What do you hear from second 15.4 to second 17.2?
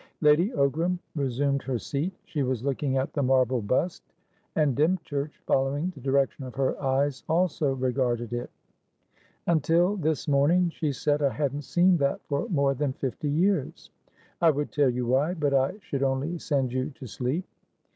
I should only send you to